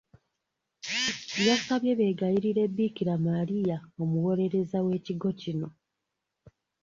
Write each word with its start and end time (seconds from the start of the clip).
Yabasabye 1.47 1.91
beegayirire 1.99 2.63
Bikira 2.75 3.15
Maria 3.27 3.77
omuwolereza 4.01 4.77
w’ekigo 4.85 5.29
kino. 5.41 5.67